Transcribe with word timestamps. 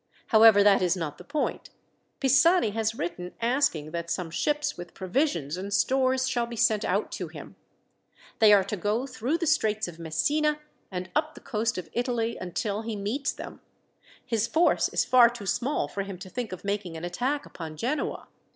"However, 0.29 0.63
that 0.63 0.81
is 0.81 0.97
not 0.97 1.19
the 1.19 1.23
point. 1.23 1.69
Pisani 2.19 2.71
has 2.71 2.95
written 2.95 3.35
asking 3.39 3.91
that 3.91 4.09
some 4.09 4.31
ships 4.31 4.75
with 4.75 4.95
provisions 4.95 5.57
and 5.57 5.71
stores 5.71 6.27
shall 6.27 6.47
be 6.47 6.55
sent 6.55 6.83
out 6.83 7.11
to 7.11 7.27
him. 7.27 7.55
They 8.39 8.51
are 8.51 8.63
to 8.63 8.75
go 8.75 9.05
through 9.05 9.37
the 9.37 9.45
Straits 9.45 9.87
of 9.87 9.99
Messina 9.99 10.59
and 10.89 11.11
up 11.15 11.35
the 11.35 11.39
coast 11.39 11.77
of 11.77 11.91
Italy 11.93 12.35
until 12.41 12.81
he 12.81 12.95
meets 12.95 13.31
them. 13.31 13.61
His 14.25 14.47
force 14.47 14.89
is 14.89 15.05
far 15.05 15.29
too 15.29 15.45
small 15.45 15.87
for 15.87 16.01
him 16.01 16.17
to 16.17 16.31
think 16.31 16.51
of 16.51 16.63
making 16.65 16.97
an 16.97 17.05
attack 17.05 17.45
upon 17.45 17.77
Genoa. 17.77 18.27